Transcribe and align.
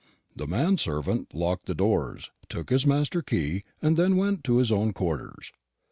The 0.35 0.47
man 0.47 0.79
servant 0.79 1.31
locked 1.31 1.67
the 1.67 1.75
doors, 1.75 2.31
took 2.49 2.71
his 2.71 2.87
master 2.87 3.19
the 3.19 3.23
key, 3.25 3.63
and 3.83 3.97
then 3.97 4.15
went 4.17 4.43
to 4.45 4.57
his 4.57 4.71
own 4.71 4.93
quarters. 4.93 5.51